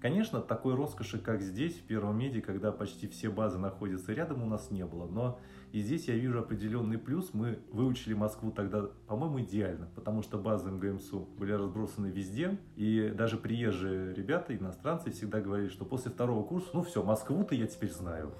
Конечно, 0.00 0.40
такой 0.40 0.74
роскоши, 0.74 1.18
как 1.18 1.40
здесь, 1.40 1.74
в 1.74 1.82
Первом 1.84 2.18
меди, 2.18 2.40
когда 2.40 2.70
почти 2.72 3.08
все 3.08 3.30
базы 3.30 3.58
находятся 3.58 4.12
рядом, 4.12 4.42
у 4.42 4.46
нас 4.46 4.70
не 4.70 4.84
было. 4.84 5.06
Но 5.06 5.40
и 5.74 5.80
здесь 5.80 6.06
я 6.06 6.14
вижу 6.14 6.38
определенный 6.38 6.98
плюс. 6.98 7.34
Мы 7.34 7.58
выучили 7.72 8.14
Москву 8.14 8.52
тогда, 8.52 8.90
по-моему, 9.08 9.40
идеально, 9.40 9.88
потому 9.96 10.22
что 10.22 10.38
базы 10.38 10.70
МГМСУ 10.70 11.26
были 11.36 11.50
разбросаны 11.50 12.06
везде. 12.06 12.60
И 12.76 13.12
даже 13.12 13.36
приезжие 13.38 14.14
ребята, 14.14 14.56
иностранцы, 14.56 15.10
всегда 15.10 15.40
говорили, 15.40 15.68
что 15.68 15.84
после 15.84 16.12
второго 16.12 16.44
курса, 16.44 16.68
ну 16.74 16.84
все, 16.84 17.02
Москву-то 17.02 17.56
я 17.56 17.66
теперь 17.66 17.90
знаю. 17.90 18.32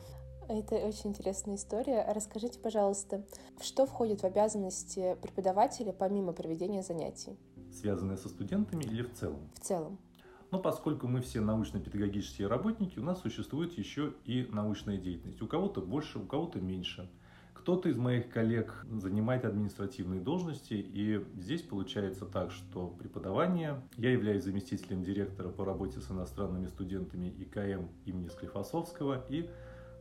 Это 0.48 0.76
очень 0.76 1.10
интересная 1.10 1.56
история. 1.56 2.06
Расскажите, 2.14 2.60
пожалуйста, 2.60 3.26
что 3.60 3.84
входит 3.84 4.20
в 4.20 4.24
обязанности 4.24 5.16
преподавателя 5.20 5.92
помимо 5.92 6.32
проведения 6.32 6.84
занятий? 6.84 7.36
Связанные 7.72 8.16
со 8.16 8.28
студентами 8.28 8.84
или 8.84 9.02
в 9.02 9.12
целом? 9.12 9.50
В 9.56 9.58
целом. 9.58 9.98
Но 10.52 10.60
поскольку 10.60 11.08
мы 11.08 11.20
все 11.20 11.40
научно-педагогические 11.40 12.46
работники, 12.46 13.00
у 13.00 13.02
нас 13.02 13.20
существует 13.20 13.76
еще 13.76 14.14
и 14.24 14.46
научная 14.52 14.98
деятельность. 14.98 15.42
У 15.42 15.48
кого-то 15.48 15.80
больше, 15.80 16.20
у 16.20 16.26
кого-то 16.26 16.60
меньше. 16.60 17.10
Кто-то 17.64 17.88
из 17.88 17.96
моих 17.96 18.28
коллег 18.28 18.84
занимает 18.90 19.46
административные 19.46 20.20
должности, 20.20 20.74
и 20.74 21.24
здесь 21.34 21.62
получается 21.62 22.26
так, 22.26 22.50
что 22.50 22.88
преподавание, 22.88 23.80
я 23.96 24.10
являюсь 24.10 24.44
заместителем 24.44 25.02
директора 25.02 25.48
по 25.48 25.64
работе 25.64 26.02
с 26.02 26.10
иностранными 26.10 26.66
студентами 26.66 27.28
ИКМ 27.28 27.86
имени 28.04 28.28
Склифосовского, 28.28 29.24
и 29.30 29.48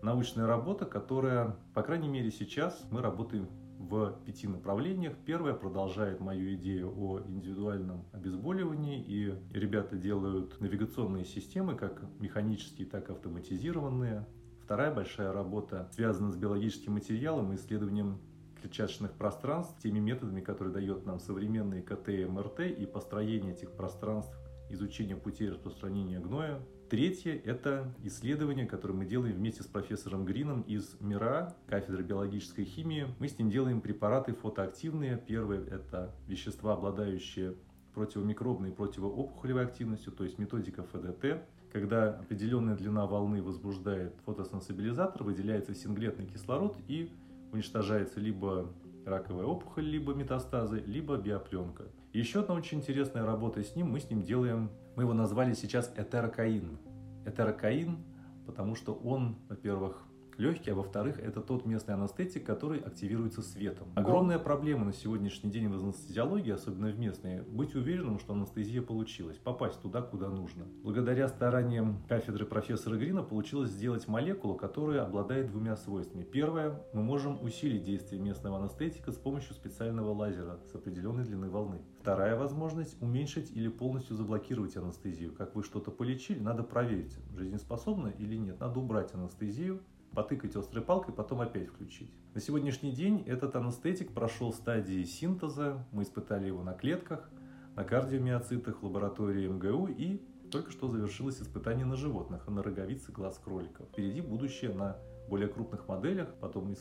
научная 0.02 0.46
работа, 0.46 0.84
которая, 0.84 1.56
по 1.74 1.84
крайней 1.84 2.10
мере 2.10 2.32
сейчас, 2.32 2.86
мы 2.92 3.02
работаем 3.02 3.48
в 3.80 4.12
пяти 4.26 4.46
направлениях. 4.46 5.14
Первое 5.26 5.54
продолжает 5.54 6.20
мою 6.20 6.56
идею 6.56 6.94
о 6.98 7.22
индивидуальном 7.22 8.04
обезболивании, 8.12 9.02
и 9.02 9.34
ребята 9.54 9.96
делают 9.96 10.60
навигационные 10.60 11.24
системы, 11.24 11.76
как 11.76 12.04
механические, 12.20 12.88
так 12.90 13.10
и 13.10 13.14
автоматизированные. 13.14 14.26
Вторая 14.64 14.94
большая 14.94 15.32
работа 15.32 15.90
связана 15.94 16.32
с 16.32 16.36
биологическим 16.36 16.94
материалом 16.94 17.52
и 17.52 17.56
исследованием 17.56 18.20
клетчаточных 18.62 19.12
пространств, 19.12 19.82
теми 19.82 20.00
методами, 20.00 20.42
которые 20.42 20.74
дает 20.74 21.06
нам 21.06 21.20
современные 21.20 21.82
КТ 21.82 22.10
и 22.10 22.26
МРТ, 22.26 22.62
и 22.62 22.86
построение 22.86 23.54
этих 23.54 23.72
пространств, 23.72 24.34
изучение 24.70 25.18
путей 25.18 25.50
распространения 25.50 26.20
гноя, 26.20 26.62
Третье– 26.94 27.42
это 27.46 27.92
исследование, 28.04 28.68
которое 28.68 28.94
мы 28.94 29.06
делаем 29.06 29.34
вместе 29.34 29.64
с 29.64 29.66
профессором 29.66 30.26
Грином 30.26 30.62
из 30.62 30.96
МИРА, 31.00 31.56
кафедры 31.66 32.04
биологической 32.04 32.66
химии. 32.66 33.08
Мы 33.18 33.30
с 33.30 33.40
ним 33.40 33.50
делаем 33.50 33.82
препараты 33.82 34.34
фотоактивные. 34.34 35.18
Первое– 35.18 35.66
это 35.72 36.14
вещества, 36.28 36.74
обладающие 36.74 37.56
противомикробной 37.96 38.70
и 38.70 38.74
противоопухолевой 38.74 39.66
активностью, 39.66 40.12
то 40.14 40.24
есть 40.24 40.38
методика 40.38 40.84
ФДТ. 40.84 41.42
Когда 41.74 42.12
определенная 42.20 42.76
длина 42.76 43.08
волны 43.08 43.42
возбуждает 43.42 44.14
фотосенсибилизатор, 44.26 45.24
выделяется 45.24 45.74
синглетный 45.74 46.28
кислород 46.28 46.78
и 46.88 47.12
уничтожается 47.52 48.20
либо 48.20 48.72
раковая 49.08 49.46
опухоль, 49.46 49.86
либо 49.86 50.14
метастазы, 50.14 50.84
либо 50.86 51.18
биопленка. 51.18 51.86
Еще 52.14 52.42
одна 52.42 52.54
очень 52.54 52.78
интересная 52.78 53.26
работа 53.26 53.64
с 53.64 53.76
ним, 53.76 53.90
мы 53.90 54.00
с 54.00 54.08
ним 54.08 54.22
делаем, 54.22 54.70
мы 54.96 55.02
его 55.02 55.14
назвали 55.14 55.56
сейчас 55.56 55.92
этерокаин. 55.98 56.78
Этерокаин, 57.26 57.98
потому 58.46 58.76
что 58.76 58.94
он, 58.94 59.36
во-первых, 59.50 60.04
легкий, 60.38 60.72
а 60.72 60.76
во-вторых, 60.76 61.20
это 61.20 61.42
тот 61.42 61.66
местный 61.66 61.96
анестетик, 61.96 62.46
который 62.46 62.80
активируется 62.80 63.42
светом. 63.42 63.88
Огромная 63.96 64.40
проблема 64.40 64.86
на 64.86 64.94
сегодняшний 64.94 65.52
день 65.52 65.70
в 65.70 65.84
анестезиологии, 65.84 66.52
особенно 66.52 66.88
в 66.90 67.00
местной, 67.00 67.42
быть 67.42 67.76
уверенным, 67.76 68.20
что 68.20 68.34
анестезия 68.34 68.82
получилась, 68.82 69.38
попасть 69.38 69.82
туда, 69.82 70.02
куда 70.02 70.30
нужно. 70.30 70.66
Благодаря 70.84 71.28
стараниям 71.28 72.04
кафедры 72.08 72.46
профессора 72.46 72.98
Грина 72.98 73.24
получилось 73.24 73.72
сделать 73.72 74.08
молекулу, 74.08 74.56
которая 74.56 75.04
обладает 75.04 75.48
двумя 75.48 75.76
свойствами. 75.76 76.24
Первое, 76.24 76.82
мы 76.94 77.04
можем 77.04 77.42
усилить 77.44 77.84
действие 77.84 78.22
местного 78.22 78.60
анестетика 78.60 79.12
с 79.12 79.18
помощью 79.18 79.54
специального 79.54 80.14
лазера 80.14 80.60
с 80.72 80.76
определенной 80.76 81.24
длины 81.24 81.50
волны. 81.50 81.82
Вторая 82.00 82.36
возможность– 82.36 82.98
уменьшить 83.02 83.52
или 83.52 83.70
полностью 83.70 84.16
заблокировать 84.16 84.76
анестезию. 84.76 85.34
Как 85.34 85.56
вы 85.56 85.64
что-то 85.64 85.90
полечили, 85.90 86.40
надо 86.40 86.64
проверить, 86.64 87.18
жизнеспособно 87.36 88.10
или 88.10 88.36
нет. 88.36 88.60
Надо 88.60 88.80
убрать 88.80 89.14
анестезию, 89.14 89.82
потыкать 90.14 90.56
острой 90.56 90.84
палкой, 90.84 91.14
потом 91.14 91.42
опять 91.42 91.68
включить. 91.68 92.12
На 92.34 92.42
сегодняшний 92.42 92.92
день 92.92 93.24
этот 93.26 93.56
анестетик 93.56 94.14
прошел 94.14 94.54
стадии 94.54 95.04
синтеза, 95.04 95.86
мы 95.92 96.04
испытали 96.04 96.48
его 96.48 96.64
на 96.64 96.74
клетках, 96.74 97.30
на 97.76 97.84
кардиомиоцитах 97.84 98.82
в 98.82 98.86
лаборатории 98.86 99.48
МГУ 99.48 99.88
и 99.88 100.22
Только 100.52 100.70
что 100.70 100.88
завершилось 100.88 101.42
испытание 101.42 101.84
на 101.84 101.96
животных, 101.96 102.48
на 102.48 102.62
роговице 102.62 103.12
глаз 103.12 103.40
кроликов. 103.44 103.88
Впереди 103.88 104.22
будущее 104.22 104.72
на 104.72 104.98
более 105.28 105.48
крупных 105.48 105.88
моделях, 105.88 106.28
потом 106.40 106.72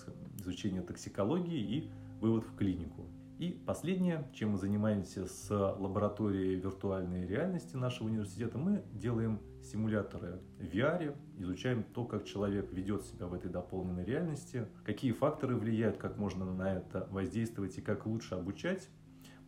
изучение 0.41 0.83
токсикологии 0.83 1.59
и 1.59 1.91
вывод 2.21 2.45
в 2.45 2.55
клинику. 2.55 3.07
И 3.43 3.61
последнее, 3.67 4.31
чем 4.33 4.51
мы 4.51 4.57
занимаемся 4.57 5.27
с 5.27 5.51
лабораторией 5.51 6.55
виртуальной 6.61 7.27
реальности 7.27 7.75
нашего 7.75 8.07
университета, 8.07 8.57
мы 8.57 8.85
делаем 8.93 9.41
симуляторы 9.65 10.39
в 10.61 10.63
VR, 10.63 11.17
изучаем 11.39 11.83
то, 11.83 12.05
как 12.05 12.25
человек 12.25 12.73
ведет 12.73 13.03
себя 13.03 13.27
в 13.27 13.35
этой 13.35 13.51
дополненной 13.51 14.05
реальности, 14.05 14.69
какие 14.85 15.11
факторы 15.11 15.57
влияют, 15.57 15.97
как 15.97 16.19
можно 16.19 16.45
на 16.45 16.73
это 16.73 17.09
воздействовать 17.11 17.77
и 17.79 17.81
как 17.81 18.07
лучше 18.07 18.37
обучать. 18.37 18.89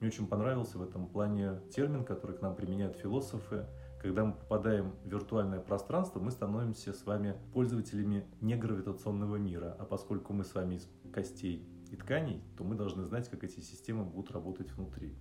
Мне 0.00 0.08
очень 0.08 0.26
понравился 0.26 0.76
в 0.76 0.82
этом 0.82 1.06
плане 1.06 1.60
термин, 1.72 2.04
который 2.04 2.36
к 2.36 2.42
нам 2.42 2.56
применяют 2.56 2.96
философы. 2.96 3.68
Когда 4.02 4.24
мы 4.24 4.32
попадаем 4.32 4.96
в 5.04 5.08
виртуальное 5.08 5.60
пространство, 5.60 6.18
мы 6.18 6.32
становимся 6.32 6.94
с 6.94 7.06
вами 7.06 7.36
пользователями 7.52 8.26
негравитационного 8.40 9.36
мира. 9.36 9.76
А 9.78 9.84
поскольку 9.84 10.32
мы 10.32 10.42
с 10.42 10.52
вами 10.52 10.74
из 10.74 10.88
костей 11.12 11.64
и 11.94 11.96
тканей, 11.96 12.42
то 12.56 12.64
мы 12.64 12.74
должны 12.74 13.04
знать, 13.04 13.28
как 13.28 13.44
эти 13.44 13.60
системы 13.60 14.04
будут 14.04 14.30
работать 14.32 14.70
внутри. 14.72 15.14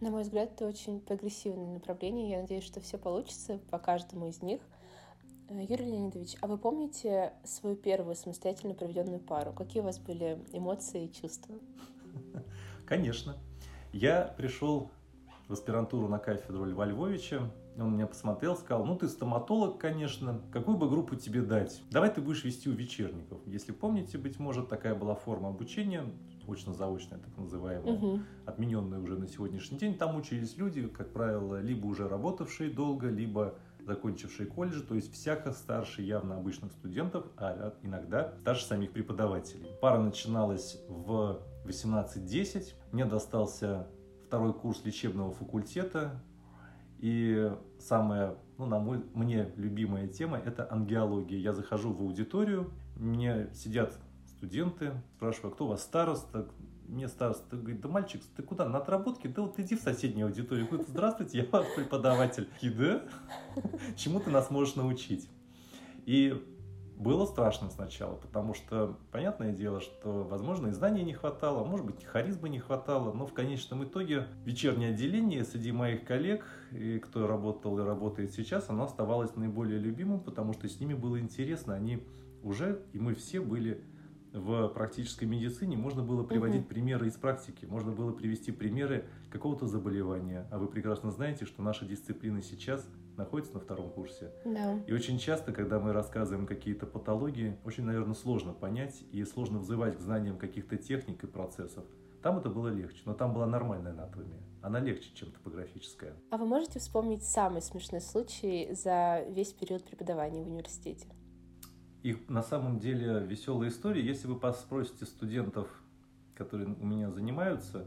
На 0.00 0.10
мой 0.10 0.22
взгляд, 0.22 0.52
это 0.52 0.66
очень 0.66 1.00
прогрессивное 1.00 1.74
направление. 1.74 2.30
Я 2.30 2.40
надеюсь, 2.42 2.64
что 2.64 2.80
все 2.80 2.98
получится 2.98 3.58
по 3.70 3.78
каждому 3.78 4.28
из 4.28 4.42
них. 4.42 4.60
Э, 5.48 5.60
Юрий 5.60 5.86
Леонидович, 5.86 6.36
а 6.40 6.46
вы 6.46 6.58
помните 6.58 7.32
свою 7.44 7.74
первую 7.74 8.14
самостоятельно 8.14 8.74
проведенную 8.74 9.20
пару? 9.20 9.52
Какие 9.52 9.82
у 9.82 9.86
вас 9.86 9.98
были 9.98 10.38
эмоции 10.52 11.06
и 11.06 11.12
чувства? 11.12 11.54
Конечно. 12.86 13.36
Я 13.92 14.34
пришел 14.36 14.90
в 15.48 15.52
аспирантуру 15.52 16.08
на 16.08 16.18
кафедру 16.18 16.64
Льва 16.64 16.86
Львовича 16.86 17.50
он 17.84 17.94
меня 17.94 18.06
посмотрел, 18.06 18.56
сказал, 18.56 18.84
ну 18.84 18.96
ты 18.96 19.08
стоматолог, 19.08 19.78
конечно, 19.78 20.40
какую 20.52 20.76
бы 20.76 20.88
группу 20.88 21.16
тебе 21.16 21.42
дать? 21.42 21.82
Давай 21.90 22.12
ты 22.12 22.20
будешь 22.20 22.44
вести 22.44 22.68
у 22.68 22.72
вечерников. 22.72 23.40
Если 23.46 23.72
помните, 23.72 24.18
быть 24.18 24.38
может, 24.38 24.68
такая 24.68 24.94
была 24.94 25.14
форма 25.14 25.48
обучения, 25.48 26.04
очно-заочная, 26.46 27.18
так 27.18 27.36
называемая, 27.36 27.94
угу. 27.94 28.20
отмененная 28.46 28.98
уже 28.98 29.16
на 29.16 29.28
сегодняшний 29.28 29.78
день. 29.78 29.96
Там 29.96 30.16
учились 30.16 30.56
люди, 30.56 30.86
как 30.88 31.12
правило, 31.12 31.60
либо 31.60 31.86
уже 31.86 32.08
работавшие 32.08 32.70
долго, 32.70 33.08
либо 33.08 33.54
закончившие 33.80 34.46
колледжи, 34.46 34.82
то 34.82 34.94
есть 34.94 35.12
всяко 35.12 35.52
старше 35.52 36.02
явно 36.02 36.36
обычных 36.36 36.72
студентов, 36.72 37.26
а 37.36 37.74
иногда 37.82 38.34
старше 38.40 38.64
самих 38.64 38.92
преподавателей. 38.92 39.66
Пара 39.80 39.98
начиналась 39.98 40.78
в 40.88 41.40
18-10. 41.64 42.74
Мне 42.92 43.04
достался 43.06 43.88
второй 44.26 44.52
курс 44.52 44.84
лечебного 44.84 45.32
факультета, 45.32 46.22
и 46.98 47.52
самая, 47.78 48.36
ну, 48.58 48.66
на 48.66 48.78
мой, 48.78 49.04
мне 49.14 49.52
любимая 49.56 50.08
тема– 50.08 50.38
это 50.44 50.66
ангиология. 50.70 51.38
Я 51.38 51.52
захожу 51.52 51.92
в 51.92 52.00
аудиторию, 52.02 52.72
мне 52.96 53.48
сидят 53.54 53.96
студенты, 54.26 54.92
спрашиваю, 55.16 55.52
а 55.52 55.54
кто 55.54 55.66
у 55.66 55.68
вас 55.68 55.82
староста? 55.82 56.48
Мне 56.86 57.06
староста 57.08 57.56
говорит, 57.56 57.80
да 57.80 57.88
мальчик, 57.88 58.22
ты 58.36 58.42
куда, 58.42 58.68
на 58.68 58.78
отработке? 58.78 59.28
Да 59.28 59.42
вот 59.42 59.58
иди 59.58 59.76
в 59.76 59.80
соседнюю 59.80 60.28
аудиторию. 60.28 60.66
Говорит, 60.66 60.88
здравствуйте, 60.88 61.38
я 61.38 61.46
ваш 61.50 61.66
преподаватель. 61.76 62.48
И 62.62 62.70
да? 62.70 63.02
Чему 63.96 64.20
ты 64.20 64.30
нас 64.30 64.50
можешь 64.50 64.74
научить? 64.74 65.28
И 66.06 66.42
было 66.98 67.26
страшно 67.26 67.70
сначала, 67.70 68.16
потому 68.16 68.54
что, 68.54 68.98
понятное 69.12 69.52
дело, 69.52 69.80
что, 69.80 70.24
возможно, 70.24 70.68
и 70.68 70.72
знаний 70.72 71.04
не 71.04 71.12
хватало, 71.12 71.64
может 71.64 71.86
быть, 71.86 72.04
харизмы 72.04 72.48
не 72.48 72.58
хватало, 72.58 73.12
но 73.12 73.24
в 73.24 73.32
конечном 73.32 73.84
итоге 73.84 74.26
вечернее 74.44 74.90
отделение 74.90 75.44
среди 75.44 75.70
моих 75.70 76.04
коллег, 76.04 76.44
и 76.72 76.98
кто 76.98 77.28
работал 77.28 77.78
и 77.78 77.82
работает 77.82 78.32
сейчас, 78.32 78.68
оно 78.68 78.84
оставалось 78.84 79.36
наиболее 79.36 79.78
любимым, 79.78 80.20
потому 80.20 80.52
что 80.52 80.68
с 80.68 80.80
ними 80.80 80.94
было 80.94 81.20
интересно, 81.20 81.74
они 81.74 82.02
уже, 82.42 82.82
и 82.92 82.98
мы 82.98 83.14
все 83.14 83.40
были 83.40 83.80
в 84.32 84.68
практической 84.68 85.24
медицине 85.24 85.76
можно 85.76 86.02
было 86.02 86.22
приводить 86.22 86.62
угу. 86.62 86.68
примеры 86.68 87.08
из 87.08 87.14
практики, 87.14 87.64
можно 87.64 87.92
было 87.92 88.12
привести 88.12 88.52
примеры 88.52 89.06
какого-то 89.30 89.66
заболевания. 89.66 90.46
А 90.50 90.58
вы 90.58 90.66
прекрасно 90.66 91.10
знаете, 91.10 91.46
что 91.46 91.62
наша 91.62 91.86
дисциплина 91.86 92.42
сейчас 92.42 92.86
находится 93.18 93.54
на 93.54 93.60
втором 93.60 93.90
курсе. 93.90 94.32
Да. 94.44 94.78
И 94.86 94.92
очень 94.92 95.18
часто, 95.18 95.52
когда 95.52 95.78
мы 95.78 95.92
рассказываем 95.92 96.46
какие-то 96.46 96.86
патологии, 96.86 97.58
очень, 97.64 97.84
наверное, 97.84 98.14
сложно 98.14 98.54
понять 98.54 99.02
и 99.12 99.24
сложно 99.24 99.58
взывать 99.58 99.98
к 99.98 100.00
знаниям 100.00 100.38
каких-то 100.38 100.76
техник 100.76 101.24
и 101.24 101.26
процессов. 101.26 101.84
Там 102.22 102.38
это 102.38 102.48
было 102.48 102.68
легче, 102.68 103.02
но 103.04 103.14
там 103.14 103.34
была 103.34 103.46
нормальная 103.46 103.92
анатомия. 103.92 104.40
Она 104.62 104.80
легче, 104.80 105.10
чем 105.14 105.30
топографическая. 105.30 106.14
А 106.30 106.36
вы 106.36 106.46
можете 106.46 106.78
вспомнить 106.78 107.22
самый 107.22 107.62
смешной 107.62 108.00
случай 108.00 108.72
за 108.72 109.24
весь 109.28 109.52
период 109.52 109.84
преподавания 109.84 110.42
в 110.42 110.46
университете? 110.48 111.06
Их 112.02 112.28
на 112.28 112.42
самом 112.42 112.78
деле 112.78 113.20
веселая 113.20 113.68
история. 113.68 114.04
Если 114.04 114.26
вы 114.26 114.40
спросите 114.52 115.04
студентов, 115.04 115.68
которые 116.34 116.68
у 116.68 116.86
меня 116.86 117.10
занимаются, 117.10 117.86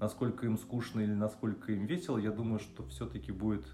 насколько 0.00 0.46
им 0.46 0.58
скучно 0.58 1.00
или 1.00 1.14
насколько 1.14 1.72
им 1.72 1.86
весело, 1.86 2.18
я 2.18 2.30
думаю, 2.30 2.58
что 2.58 2.84
все-таки 2.86 3.32
будет 3.32 3.64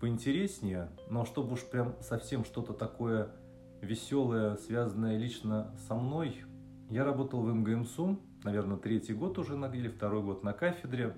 поинтереснее. 0.00 0.90
Но 1.08 1.24
чтобы 1.24 1.54
уж 1.54 1.64
прям 1.64 1.96
совсем 2.00 2.44
что-то 2.44 2.72
такое 2.72 3.30
веселое, 3.80 4.56
связанное 4.56 5.16
лично 5.18 5.74
со 5.86 5.94
мной, 5.94 6.44
я 6.90 7.04
работал 7.04 7.42
в 7.42 7.52
МГМСУ, 7.52 8.18
наверное, 8.44 8.76
третий 8.76 9.14
год 9.14 9.38
уже 9.38 9.54
или 9.54 9.88
второй 9.88 10.22
год 10.22 10.42
на 10.42 10.52
кафедре. 10.52 11.14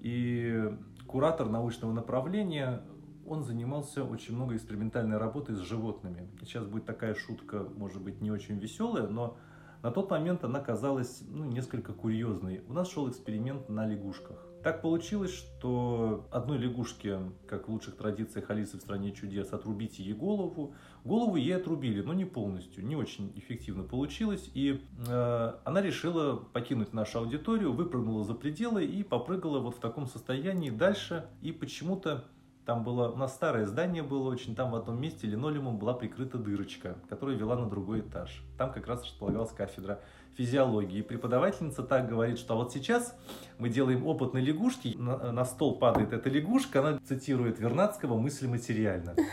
И 0.00 0.76
куратор 1.06 1.48
научного 1.48 1.92
направления 1.92 2.82
он 3.26 3.44
занимался 3.44 4.04
очень 4.04 4.34
много 4.34 4.56
экспериментальной 4.56 5.16
работой 5.16 5.54
с 5.54 5.60
животными. 5.60 6.28
сейчас 6.40 6.66
будет 6.66 6.86
такая 6.86 7.14
шутка, 7.14 7.68
может 7.76 8.02
быть, 8.02 8.20
не 8.20 8.30
очень 8.30 8.58
веселая, 8.58 9.06
но 9.06 9.36
на 9.82 9.90
тот 9.90 10.10
момент 10.10 10.44
она 10.44 10.60
казалась 10.60 11.22
ну, 11.28 11.44
несколько 11.44 11.92
курьезной. 11.92 12.62
У 12.68 12.72
нас 12.72 12.90
шел 12.90 13.08
эксперимент 13.08 13.68
на 13.68 13.86
лягушках. 13.86 14.46
Так 14.62 14.80
получилось, 14.80 15.34
что 15.34 16.28
одной 16.30 16.56
лягушке, 16.56 17.18
как 17.48 17.66
в 17.66 17.72
лучших 17.72 17.96
традициях 17.96 18.48
Алисы 18.48 18.78
в 18.78 18.80
стране 18.80 19.10
чудес, 19.10 19.52
отрубите 19.52 20.04
ей 20.04 20.14
голову. 20.14 20.74
Голову 21.04 21.34
ей 21.34 21.56
отрубили, 21.56 22.00
но 22.00 22.14
не 22.14 22.24
полностью, 22.24 22.86
не 22.86 22.94
очень 22.94 23.32
эффективно 23.34 23.82
получилось. 23.82 24.48
И 24.54 24.80
э, 25.08 25.52
она 25.64 25.82
решила 25.82 26.36
покинуть 26.36 26.92
нашу 26.92 27.18
аудиторию, 27.18 27.72
выпрыгнула 27.72 28.24
за 28.24 28.34
пределы 28.34 28.84
и 28.84 29.02
попрыгала 29.02 29.58
вот 29.58 29.76
в 29.76 29.80
таком 29.80 30.06
состоянии 30.06 30.70
дальше. 30.70 31.26
И 31.40 31.50
почему-то 31.50 32.24
там 32.64 32.84
было, 32.84 33.10
у 33.10 33.16
нас 33.16 33.34
старое 33.34 33.66
здание 33.66 34.04
было 34.04 34.28
очень, 34.28 34.54
там 34.54 34.70
в 34.70 34.76
одном 34.76 35.00
месте 35.00 35.26
линолеумом 35.26 35.78
была 35.78 35.94
прикрыта 35.94 36.38
дырочка, 36.38 36.96
которая 37.08 37.36
вела 37.36 37.56
на 37.56 37.68
другой 37.68 38.00
этаж. 38.00 38.44
Там 38.56 38.72
как 38.72 38.86
раз 38.86 39.02
располагалась 39.02 39.50
кафедра 39.50 40.00
физиологии. 40.36 40.98
И 40.98 41.02
преподавательница 41.02 41.82
так 41.82 42.08
говорит, 42.08 42.38
что 42.38 42.56
вот 42.56 42.72
сейчас 42.72 43.16
мы 43.58 43.68
делаем 43.68 44.06
опыт 44.06 44.34
на 44.34 44.38
лягушке, 44.38 44.96
на, 44.96 45.32
на 45.32 45.44
стол 45.44 45.78
падает 45.78 46.12
эта 46.12 46.28
лягушка, 46.28 46.80
она 46.80 46.98
цитирует 47.06 47.58
Вернадского 47.58 48.18
«мысль 48.18 48.48
материальна». 48.48 49.14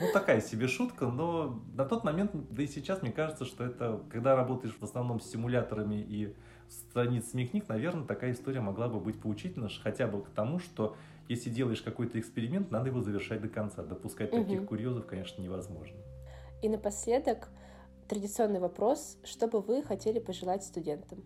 Ну, 0.00 0.08
такая 0.12 0.40
себе 0.40 0.66
шутка, 0.66 1.06
но 1.06 1.62
на 1.72 1.84
тот 1.84 2.02
момент, 2.02 2.32
да 2.50 2.64
и 2.64 2.66
сейчас, 2.66 3.00
мне 3.00 3.12
кажется, 3.12 3.44
что 3.44 3.64
это, 3.64 4.00
когда 4.10 4.34
работаешь 4.34 4.74
в 4.76 4.82
основном 4.82 5.20
с 5.20 5.30
симуляторами 5.30 5.94
и 5.94 6.34
страницами 6.68 7.46
книг, 7.46 7.68
наверное, 7.68 8.04
такая 8.04 8.32
история 8.32 8.60
могла 8.60 8.88
бы 8.88 8.98
быть 8.98 9.20
поучительна, 9.20 9.68
хотя 9.82 10.08
бы 10.08 10.22
к 10.22 10.30
тому, 10.30 10.58
что 10.58 10.96
если 11.28 11.48
делаешь 11.48 11.80
какой-то 11.80 12.18
эксперимент, 12.18 12.70
надо 12.70 12.88
его 12.88 13.00
завершать 13.00 13.40
до 13.40 13.48
конца. 13.48 13.82
Допускать 13.82 14.32
угу. 14.32 14.42
таких 14.42 14.66
курьезов, 14.66 15.06
конечно, 15.06 15.40
невозможно. 15.40 15.96
И 16.62 16.68
напоследок 16.68 17.48
традиционный 18.08 18.60
вопрос. 18.60 19.18
Что 19.24 19.46
бы 19.48 19.60
вы 19.60 19.82
хотели 19.82 20.18
пожелать 20.18 20.64
студентам? 20.64 21.24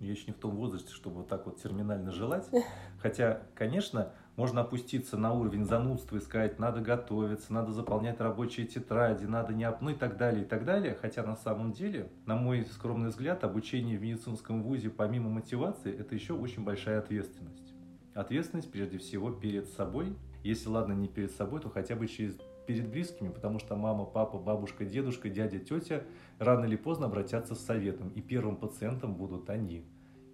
Я 0.00 0.10
еще 0.10 0.26
не 0.26 0.32
в 0.32 0.38
том 0.38 0.56
возрасте, 0.56 0.92
чтобы 0.92 1.18
вот 1.18 1.28
так 1.28 1.46
вот 1.46 1.62
терминально 1.62 2.10
желать. 2.10 2.46
Хотя, 3.00 3.42
конечно, 3.54 4.12
можно 4.36 4.62
опуститься 4.62 5.16
на 5.16 5.32
уровень 5.32 5.64
занудства 5.64 6.16
и 6.16 6.20
сказать, 6.20 6.58
надо 6.58 6.80
готовиться, 6.80 7.52
надо 7.52 7.72
заполнять 7.72 8.20
рабочие 8.20 8.66
тетради, 8.66 9.24
надо 9.24 9.54
не... 9.54 9.70
ну 9.80 9.90
и 9.90 9.94
так 9.94 10.16
далее, 10.16 10.44
и 10.44 10.46
так 10.46 10.64
далее. 10.64 10.96
Хотя 11.00 11.22
на 11.22 11.36
самом 11.36 11.72
деле, 11.72 12.10
на 12.26 12.36
мой 12.36 12.66
скромный 12.66 13.10
взгляд, 13.10 13.44
обучение 13.44 13.96
в 13.96 14.02
медицинском 14.02 14.62
вузе, 14.62 14.90
помимо 14.90 15.30
мотивации, 15.30 15.96
это 15.96 16.14
еще 16.14 16.34
очень 16.34 16.64
большая 16.64 16.98
ответственность. 16.98 17.72
Ответственность 18.14 18.70
прежде 18.70 18.98
всего 18.98 19.30
перед 19.30 19.68
собой. 19.68 20.16
Если 20.42 20.68
ладно 20.68 20.92
не 20.92 21.08
перед 21.08 21.30
собой, 21.30 21.60
то 21.60 21.70
хотя 21.70 21.96
бы 21.96 22.06
через 22.06 22.36
перед 22.66 22.88
близкими, 22.88 23.28
потому 23.28 23.58
что 23.58 23.76
мама, 23.76 24.04
папа, 24.04 24.38
бабушка, 24.38 24.84
дедушка, 24.84 25.28
дядя, 25.28 25.58
тетя 25.58 26.04
рано 26.38 26.64
или 26.64 26.76
поздно 26.76 27.06
обратятся 27.06 27.54
с 27.54 27.64
советом, 27.64 28.10
и 28.10 28.20
первым 28.20 28.56
пациентом 28.56 29.14
будут 29.14 29.50
они. 29.50 29.84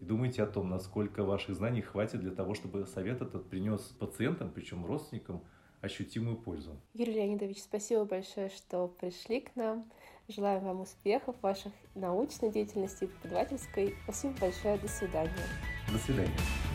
И 0.01 0.05
думайте 0.05 0.43
о 0.43 0.47
том, 0.47 0.69
насколько 0.71 1.25
ваших 1.25 1.57
знаний 1.57 1.83
хватит 1.83 2.21
для 2.21 2.31
того, 2.31 2.55
чтобы 2.55 2.87
совет 2.87 3.21
этот 3.21 3.49
принес 3.49 3.81
пациентам, 3.99 4.51
причем 4.55 4.87
родственникам, 4.87 5.43
ощутимую 5.81 6.37
пользу. 6.37 6.79
Юрий 6.95 7.15
Леонидович, 7.15 7.63
спасибо 7.63 8.05
большое, 8.05 8.51
что 8.51 8.89
пришли 8.89 9.41
к 9.41 9.57
нам. 9.57 9.91
Желаю 10.29 10.61
вам 10.61 10.83
успехов 10.83 11.37
в 11.37 11.43
вашей 11.43 11.73
научной 11.95 12.51
деятельности 12.51 13.05
и 13.05 13.07
преподавательской. 13.09 13.95
Спасибо 14.05 14.35
большое. 14.41 14.79
До 14.79 14.89
свидания. 14.89 15.33
До 15.91 15.99
свидания. 15.99 16.70